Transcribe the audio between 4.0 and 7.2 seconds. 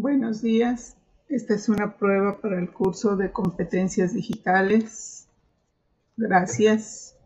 digitales. Gracias.